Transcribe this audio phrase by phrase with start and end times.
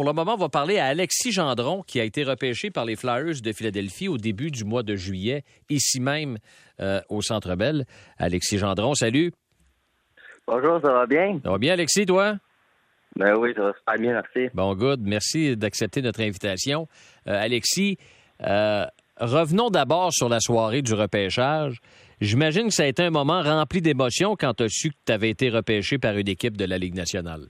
[0.00, 2.96] pour le moment, on va parler à Alexis Gendron, qui a été repêché par les
[2.96, 6.38] Flyers de Philadelphie au début du mois de juillet, ici même
[6.80, 7.84] euh, au Centre Bell.
[8.16, 9.30] Alexis Gendron, salut.
[10.46, 11.38] Bonjour, ça va bien?
[11.44, 12.36] Ça va bien, Alexis, toi?
[13.14, 14.50] Ben oui, ça va super bien, merci.
[14.54, 15.02] Bon, good.
[15.02, 16.88] Merci d'accepter notre invitation.
[17.28, 17.98] Euh, Alexis,
[18.46, 18.86] euh,
[19.18, 21.78] revenons d'abord sur la soirée du repêchage.
[22.22, 25.12] J'imagine que ça a été un moment rempli d'émotions quand tu as su que tu
[25.12, 27.48] avais été repêché par une équipe de la Ligue nationale.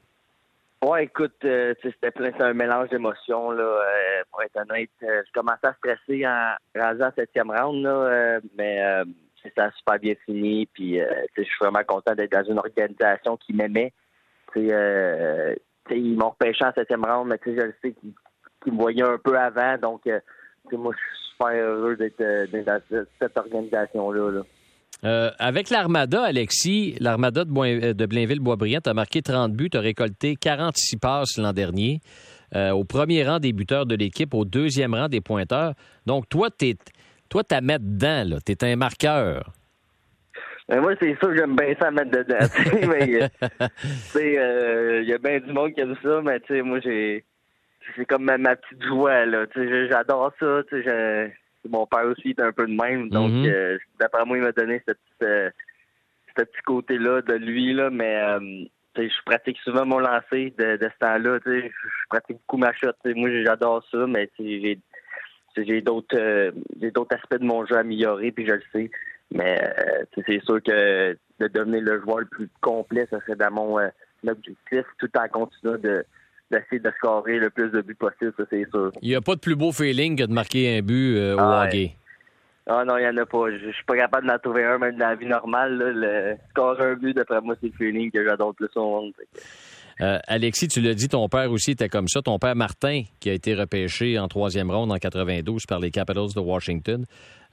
[0.83, 3.63] Ouais, écoute, euh, c'était plein, c'est un mélange d'émotions, là.
[3.63, 8.41] euh, pour être honnête, euh, je commençais à stresser en en septième round, là, euh,
[8.57, 9.05] mais euh,
[9.55, 10.67] ça a super bien fini.
[10.73, 13.93] Puis, euh, je suis vraiment content d'être dans une organisation qui m'aimait.
[14.57, 17.95] Ils m'ont repêché en septième round, mais je le sais
[18.63, 19.77] qu'ils me voyaient un peu avant.
[19.77, 20.07] Donc,
[20.73, 22.19] moi, je suis super heureux d'être
[22.65, 24.31] dans cette- cette organisation-là.
[24.31, 24.43] Là.
[25.05, 29.81] Euh, avec l'Armada, Alexis, l'Armada de, euh, Blainville-Boisbriand, tu as marqué 30 buts, tu as
[29.81, 32.01] récolté 46 passes l'an dernier.
[32.55, 35.75] Euh, au premier rang des buteurs de l'équipe, au deuxième rang des pointeurs.
[36.07, 36.75] Donc, toi, tu
[37.29, 38.39] toi, t'as mettre dedans.
[38.45, 39.53] Tu es un marqueur.
[40.69, 42.39] Mais moi, c'est sûr j'aime bien ça mettre dedans.
[44.17, 47.25] il y a bien du monde qui aime ça, mais tu sais, moi, j'ai,
[47.97, 49.47] c'est comme ma, petite joie, là.
[49.89, 50.63] J'adore ça.
[51.69, 53.47] Mon père aussi est un peu de même, donc Mhm.
[53.47, 55.51] euh, d'après moi, il m'a donné ce petit, euh,
[56.35, 58.65] petit côté-là de lui, là, mais euh,
[58.97, 61.39] je pratique souvent mon lancer de, de ce temps-là.
[61.45, 61.71] Je
[62.09, 62.93] pratique beaucoup ma shot.
[63.05, 66.51] Moi, j'adore ça, mais j'ai d'autres euh,
[66.95, 68.91] d'autres aspects de mon jeu à améliorer, puis je le sais.
[69.33, 69.61] Mais
[70.27, 73.79] c'est sûr que de devenir le joueur le plus complet, ça serait dans mon
[74.27, 76.05] objectif, tout en continuant de
[76.51, 78.93] d'essayer de scorer le plus de buts possible, ça c'est sûr.
[79.03, 81.41] Il n'y a pas de plus beau feeling que de marquer un but euh, au
[81.41, 81.95] Ah, hockey.
[82.67, 83.51] Ah non, il n'y en a pas.
[83.51, 85.77] Je je suis pas capable d'en trouver un, même dans la vie normale.
[85.77, 88.85] Là, le scorer un but, d'après moi, c'est le feeling que j'adore le plus au
[88.85, 89.13] monde.
[90.01, 92.23] Euh, Alexis, tu l'as dit, ton père aussi était comme ça.
[92.23, 96.33] Ton père Martin, qui a été repêché en troisième ronde en 92 par les Capitals
[96.35, 97.05] de Washington.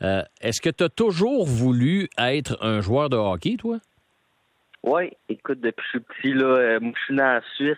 [0.01, 3.79] Euh, Est-ce que tu as toujours voulu être un joueur de hockey, toi?
[4.83, 7.77] Oui, écoute, depuis que je suis petit, là, je suis né en Suisse.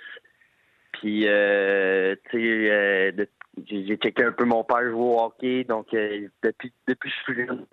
[1.00, 3.26] Puis, euh, tu sais, euh,
[3.66, 5.64] j'ai checké un peu mon père jouer au hockey.
[5.64, 7.66] Donc, euh, depuis, depuis que je suis jeune,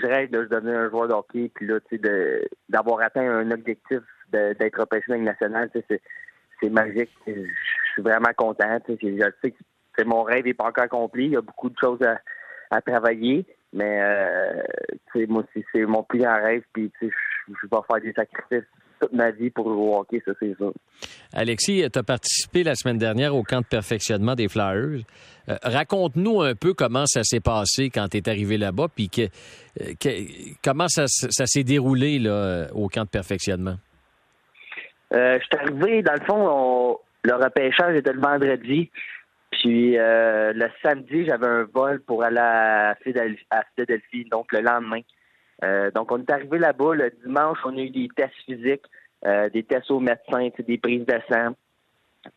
[0.00, 1.50] je, rêve de devenir un joueur de hockey.
[1.54, 4.00] Puis là, tu sais, d'avoir atteint un objectif
[4.32, 7.10] d'être repêché dans nationale, c'est magique.
[7.26, 7.32] Je
[7.92, 8.78] suis vraiment content.
[8.88, 11.26] Je sais que mon rêve n'est pas encore accompli.
[11.26, 12.18] Il y a beaucoup de choses à,
[12.70, 13.44] à travailler.
[13.74, 14.62] Mais, euh,
[15.12, 16.62] tu sais, moi, c'est- c'est mon plus grand rêve.
[16.72, 17.14] Puis, tu sais,
[17.48, 18.68] je, je vais faire des sacrifices
[19.02, 20.66] toute ma vie pour jouer au hockey, ça, c'est ça.
[21.32, 25.00] Alexis, tu as participé la semaine dernière au camp de perfectionnement des Flyers.
[25.48, 29.22] Euh, Raconte-nous un peu comment ça s'est passé quand tu es arrivé là-bas, puis que,
[29.22, 33.74] euh, que- comment ça, s'est déroulé là, euh, au camp de perfectionnement?
[35.12, 38.90] Euh, je suis arrivé, dans le fond, on- le repêchage était le vendredi.
[39.50, 44.60] Puis euh, le samedi, j'avais un vol pour aller à Philadelphie, à Philadelphie, donc le
[44.60, 45.00] lendemain.
[45.62, 46.94] Euh, donc on est arrivé là-bas.
[46.94, 48.84] Le dimanche, on a eu des tests physiques,
[49.24, 51.54] euh, des tests aux médecins, des prises de sang.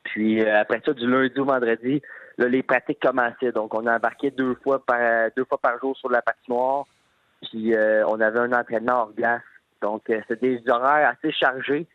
[0.04, 2.02] Puis euh, après ça, du lundi au vendredi,
[2.38, 3.52] là, les pratiques commençaient.
[3.52, 6.86] Donc on a embarqué deux fois par deux fois par jour sur la patinoire.
[7.44, 9.42] Puis euh, on avait un entraînement hors glace.
[9.82, 11.86] Donc euh, c'était des horaires assez chargés.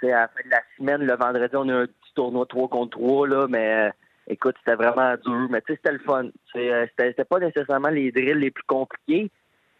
[0.00, 2.68] Sais, à la fin de la semaine, le vendredi, on a un petit tournoi 3
[2.68, 3.90] contre 3, là, mais euh,
[4.28, 5.48] écoute, c'était vraiment dur.
[5.50, 6.26] Mais tu sais, c'était le fun.
[6.52, 9.30] C'est, euh, c'était pas nécessairement les drills les plus compliqués.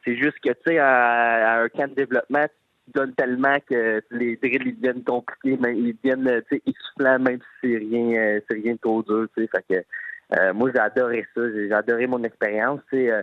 [0.04, 2.46] C'est juste que, tu sais, à, un camp de développement,
[2.86, 7.18] tu donnes tellement que les drills, ils deviennent compliqués, mais ils deviennent, tu sais, essoufflants,
[7.18, 9.48] même si c'est rien, euh, c'est rien de trop dur, tu sais.
[9.54, 11.40] Fait que, euh, moi, j'ai adoré ça.
[11.52, 13.10] J'ai adoré mon expérience, tu sais.
[13.12, 13.22] euh,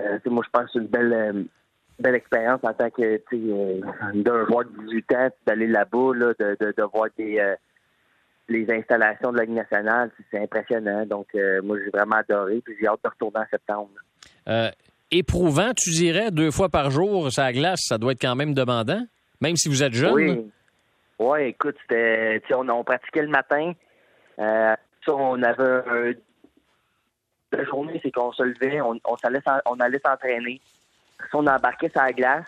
[0.00, 1.42] euh, moi, je pense que c'est une belle, euh,
[1.98, 3.80] belle expérience en tant que tu sais, euh,
[4.14, 7.54] d'un joueur de 18 ans, d'aller là-bas, là, de, de, voir des euh,
[8.48, 11.04] les installations de la Ligue nationale, c'est- c'est impressionnant.
[11.06, 13.90] Donc euh, moi j'ai vraiment adoré, puis j'ai hâte de retourner en septembre.
[15.10, 19.02] Éprouvant, tu dirais, deux fois par jour, ça glace, ça doit être quand même demandant,
[19.40, 20.12] même si vous êtes jeune.
[20.14, 20.50] Oui.
[21.18, 23.72] Oui, écoute, c'était on, on pratiquait le matin.
[24.38, 24.74] Euh,
[25.04, 26.12] ça, on avait un,
[27.52, 30.60] la journée, c'est qu'on se levait, on, s'en- on allait s'entraîner.
[31.32, 32.44] On embarquait sur la glace,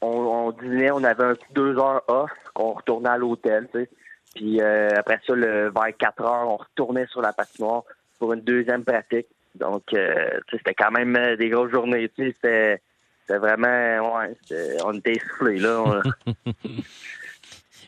[0.00, 3.80] on, on dînait, on avait un petit deux heures off, on retournait à l'hôtel, tu
[3.80, 3.90] sais.
[4.36, 7.82] Puis euh, après ça, le, vers 4 heures, on retournait sur la patinoire
[8.18, 9.26] pour une deuxième pratique.
[9.54, 10.14] Donc, euh,
[10.48, 12.08] tu sais, c'était quand même euh, des grosses journées.
[12.10, 12.82] Tu sais, c'était,
[13.20, 15.80] c'était vraiment, ouais, c'était- on était essoufflés, là.
[15.80, 16.00] On-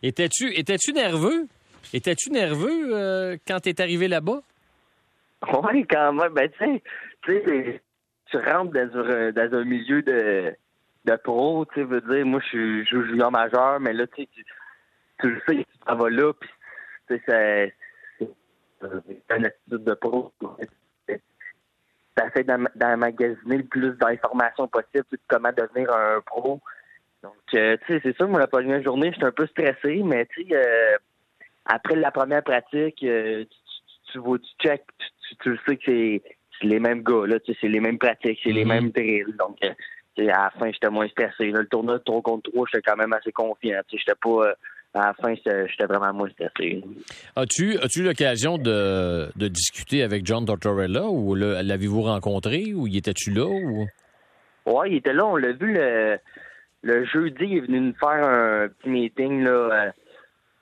[0.02, 1.46] Étais-tu étais-tu nerveux?
[1.92, 4.40] Étais-tu nerveux euh, quand tu es arrivé là-bas?
[5.62, 6.32] Oui, quand même.
[6.32, 6.82] Ben, tu sais,
[7.22, 7.80] tu sais,
[8.30, 10.54] tu rentres dans un, dans un milieu de,
[11.04, 14.28] de pro, tu sais, veux dire, moi, je suis junior majeur, mais là, tu sais,
[14.34, 14.44] tu,
[15.20, 16.50] tu le sais, tu t'en vas là, puis,
[17.08, 17.74] tu sais, c'est-
[18.80, 20.32] c'est une attitude de pro.
[22.16, 26.60] T'essaies d'emmagasiner le plus d'informations possible de comment devenir un pro.
[27.22, 30.26] Donc, euh, tu sais, c'est sûr, moi, la première journée, j'étais un peu stressé, mais
[30.26, 30.96] tu sais, euh,
[31.66, 34.82] après la première pratique, euh, tu, tu, vois, tu check,
[35.28, 36.22] tu, tu, sais que c'est
[36.62, 38.68] les mêmes gars, là, tu sais, c'est les mêmes pratiques, c'est les mm-hmm.
[38.68, 39.36] mêmes drills.
[39.38, 41.50] Donc, à la fin, j'étais moins stressé.
[41.50, 43.80] le tournoi de 3 contre 3, j'étais quand même assez confiant.
[43.88, 44.54] Tu sais, j'étais pas
[44.96, 46.82] à la fin, j'étais vraiment moins stressé.
[47.36, 53.30] As-tu as l'occasion de, de, discuter avec John Tortorella ou l'avez-vous rencontré ou y étais-tu
[53.30, 53.46] là?
[53.46, 53.86] Ou...
[54.66, 55.26] Oui, il était là.
[55.26, 56.18] On l'a vu le,
[56.82, 57.44] le jeudi.
[57.44, 59.90] Il est venu nous faire un petit meeting là, euh,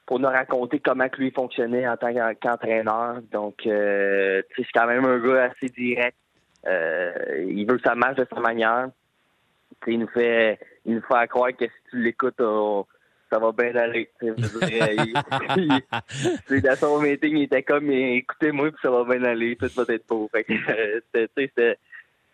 [0.07, 3.21] pour nous raconter comment que lui fonctionnait en tant qu'entraîneur.
[3.33, 6.17] Donc, euh, c'est quand même un gars assez direct.
[6.67, 8.89] Euh, il veut que ça marche de sa manière.
[9.87, 12.41] il nous fait il nous fait croire que si tu l'écoutes
[13.31, 14.11] ça va bien aller.
[14.21, 14.31] C'est
[16.61, 20.07] dans son meeting, il était comme écoutez-moi puis ça va bien aller, tout va être
[20.07, 20.31] beau.
[20.35, 21.79] c'était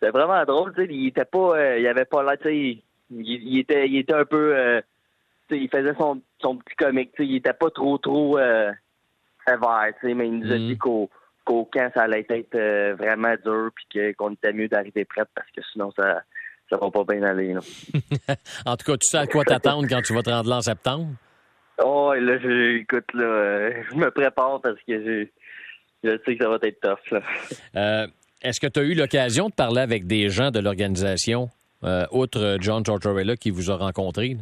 [0.01, 4.13] vraiment drôle, il était pas euh, il avait pas là, il, il, était il était
[4.13, 4.81] un peu euh,
[5.49, 8.71] il faisait son, son petit comique, il était pas trop trop euh,
[9.47, 10.67] sévère, mais il nous a mm.
[10.67, 11.09] dit qu'au
[11.45, 15.61] camp ça allait être euh, vraiment dur puis qu'on était mieux d'arriver prête parce que
[15.71, 16.23] sinon ça
[16.71, 17.53] ça va pas bien aller.
[18.65, 20.61] en tout cas, tu sais à quoi t'attendre quand tu vas te rendre là en
[20.61, 21.09] septembre?
[21.83, 25.27] Oh, là, je, écoute, là, euh, je me prépare parce que je,
[26.03, 27.21] je sais que ça va être tough.
[27.75, 28.07] Euh,
[28.41, 31.49] est-ce que tu as eu l'occasion de parler avec des gens de l'organisation,
[31.83, 34.35] euh, outre John Tortorella qui vous a rencontré?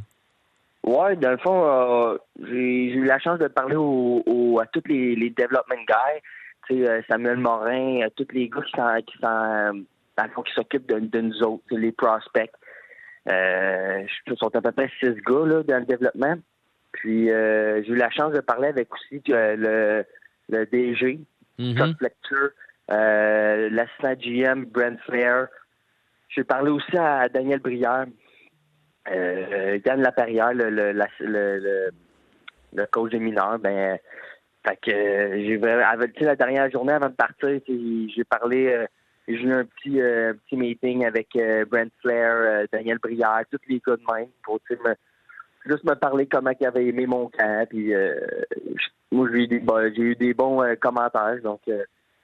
[0.84, 5.86] Oui, dans le fond, j'ai eu la chance de parler à tous les, les development
[5.88, 9.86] guys, Samuel Morin, à tous les gars qui sont, qui sont
[10.28, 12.52] qui s'occupent de, nous autres, les prospects.
[13.30, 16.36] Euh, je sont à peu près six gars là, dans le développement.
[16.92, 20.06] Puis euh, j'ai eu la chance de parler avec aussi euh, le,
[20.58, 21.20] le DG,
[21.60, 21.98] mm -hmm.
[21.98, 22.48] Fletcher,
[22.92, 25.48] euh, l'assistant GM, Brent Flair.
[26.30, 28.06] J'ai parlé aussi à Daniel Brière,
[29.12, 31.90] euh, Yann Laperrière, le, le, le,
[32.74, 33.60] le, coach des mineurs.
[33.60, 34.00] Ben,
[34.66, 34.92] fait que
[35.44, 38.86] j'ai la dernière journée avant de partir, j'ai parlé
[39.36, 43.60] j'ai eu un petit, euh, petit meeting avec euh, Brent Flair, euh, Daniel Brière, tous
[43.68, 44.60] les gars de même pour
[45.66, 47.68] juste me parler comment ils avaient aimé mon camp.
[47.70, 47.94] Puis,
[49.12, 51.40] moi, j'ai eu des, bons commentaires.
[51.44, 51.74] Donc, je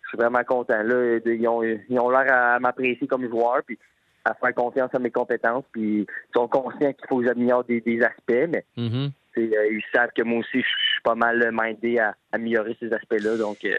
[0.07, 0.81] suis vraiment content.
[0.81, 3.61] Là, ils ont ils ont l'air à, m'apprécier comme joueur.
[3.65, 3.77] Puis,
[4.23, 5.65] à faire confiance à mes compétences.
[5.71, 8.49] Puis, ils sont conscients qu'il faut que j'améliore des, aspects.
[8.49, 9.11] Mais mm-hmm.
[9.37, 13.37] ils savent que moi aussi, je suis pas mal mindé à, améliorer ces aspects-là.
[13.37, 13.77] Donc, euh,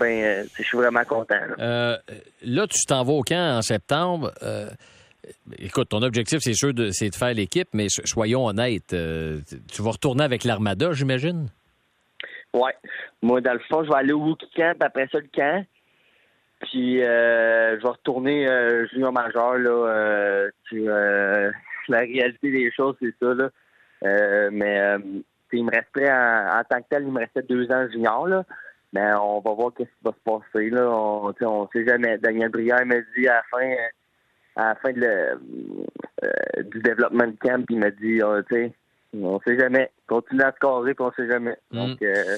[0.00, 1.34] je suis vraiment content.
[1.58, 1.96] Euh,
[2.42, 2.66] là.
[2.66, 4.32] tu t'en vas au camp en septembre.
[4.42, 4.68] Euh,
[5.58, 9.90] écoute, ton objectif, c'est sûr, de, c'est de faire l'équipe, mais soyons honnêtes, tu vas
[9.90, 11.48] retourner avec l'Armada, j'imagine?
[12.52, 12.70] Oui.
[13.22, 15.64] Moi, dans le fond, je vais aller au Wookie Camp, après ça, le camp.
[16.60, 18.46] Puis, je vais retourner
[18.92, 20.48] junior majeur, là.
[21.88, 23.50] la réalité des choses, c'est ça, là.
[24.50, 24.96] mais
[25.54, 28.44] il me restait, en, tant que tel, il me restait deux ans junior, là.
[28.94, 30.70] Mais on va voir qu'est-ce qui va se passer.
[30.70, 30.88] Là.
[30.88, 32.16] On ne sait jamais.
[32.18, 33.74] Daniel Brière m'a dit à la fin,
[34.54, 35.02] à la fin de
[36.22, 38.70] euh, du développement de camp, il m'a dit, oh, tu
[39.14, 39.90] on sait jamais.
[40.06, 41.56] Continue à scorer, puis on sait jamais.
[41.72, 41.76] Mm.
[41.76, 42.36] Donc, euh,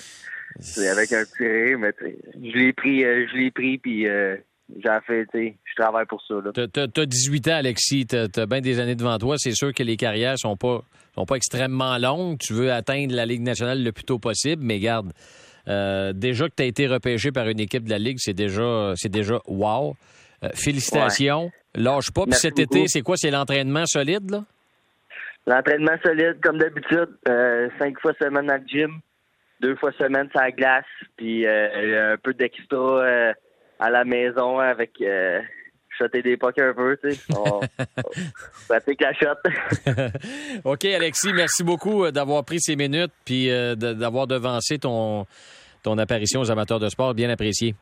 [0.59, 5.27] c'est avec un rire, mais je l'ai pris, euh, je l'ai pris, puis j'ai fait,
[5.27, 6.37] tu sais, je travaille pour ça.
[6.55, 8.07] Tu as, 18 ans, Alexis.
[8.07, 9.37] Tu as, bien des années devant toi.
[9.37, 10.83] C'est sûr que les carrières sont pas
[11.15, 12.39] sont pas extrêmement longues.
[12.39, 15.13] Tu veux atteindre la Ligue nationale le plus tôt possible, mais garde,
[15.69, 18.93] euh, déjà que tu as été repêché par une équipe de la Ligue, c'est déjà,
[18.97, 19.95] c'est déjà wow.
[20.45, 21.51] Euh, félicitations.
[21.75, 22.25] Lâche pas.
[22.25, 23.17] Puis cet été, c'est quoi?
[23.17, 24.45] C'est l'entraînement solide, là?
[25.47, 27.09] L'entraînement solide, comme d'habitude.
[27.29, 29.01] Euh, cinq fois semaine le gym,
[29.61, 30.85] deux fois semaine sur la glace,
[31.17, 33.33] puis un peu d'extra
[33.79, 34.93] à la maison avec
[35.97, 37.21] shotter des pucks un peu, tu sais.
[37.37, 37.61] On,
[38.69, 39.89] pratique la shot.
[40.65, 45.27] OK, Alexis, merci beaucoup d'avoir pris ces minutes puis d'avoir devancé ton,
[45.83, 47.15] ton apparition aux amateurs de sport.
[47.15, 47.75] Bien apprécié.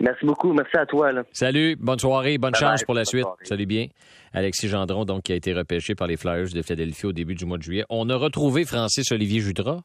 [0.00, 0.52] Merci beaucoup.
[0.52, 1.10] Merci à toi.
[1.32, 1.76] Salut.
[1.76, 2.38] Bonne soirée.
[2.38, 3.26] Bonne chance pour la suite.
[3.42, 3.86] Salut bien.
[4.32, 7.46] Alexis Gendron, donc, qui a été repêché par les Flyers de Philadelphie au début du
[7.46, 7.84] mois de juillet.
[7.88, 9.82] On a retrouvé Francis Olivier Judra.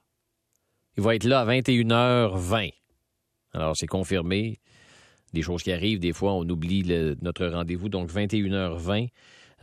[0.98, 2.74] Il va être là à 21h20.
[3.54, 4.60] Alors, c'est confirmé.
[5.34, 6.84] Des choses qui arrivent, des fois, on oublie
[7.22, 7.90] notre rendez-vous.
[7.90, 9.10] Donc, 21h20.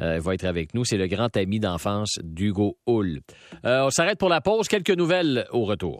[0.00, 0.84] Euh, va être avec nous.
[0.84, 3.20] C'est le grand ami d'enfance d'Hugo Hull.
[3.64, 4.68] Euh, on s'arrête pour la pause.
[4.68, 5.96] Quelques nouvelles au retour.